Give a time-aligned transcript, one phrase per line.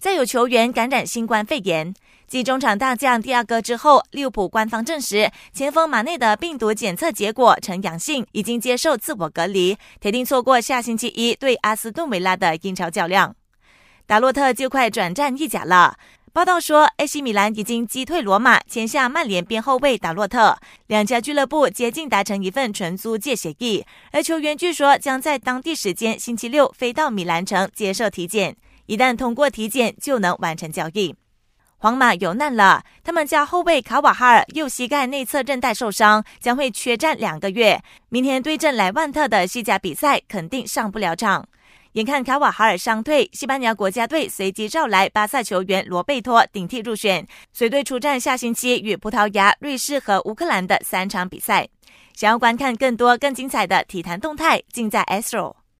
[0.00, 1.92] 再有球员感染新冠肺炎。
[2.26, 13.36] 继中场大将第二个之后，利物浦官方证实前锋马内的病毒检测结果呈阳性，已经接受自我隔离，铁定错过下星期一对阿斯顿维拉的英超较量。
[14.06, 15.98] 达洛特就快转战意甲了。
[16.32, 20.56] 报道说，AC 米兰已经击退罗马，签下曼联边后卫达洛特，
[20.86, 28.56] 两家俱乐部接近达成一份纯租借协议，而球员据说将在当地时间星期六飞到米兰城接受体检，
[28.90, 31.14] 一旦通过体检就能完成交易。
[31.76, 37.80] 皇马有难了，他们家后卫卡瓦哈尔右膝盖内侧韧带受伤，将会缺战两个月。
[38.08, 41.48] 明天对阵莱万特的西甲比赛肯定上不了场。
[41.92, 51.68] 眼看卡瓦哈尔伤退，西班牙国家队随即召来巴萨球员罗贝托顶替入选，随队出战下星期与葡萄牙、瑞士和乌克兰的三场比赛。
[52.16, 55.59] 想要观看更多更精彩的体坛动态，尽在 Astro。